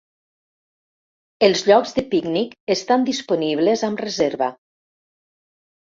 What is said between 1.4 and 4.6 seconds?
Els llocs de pícnic estan disponibles amb reserva.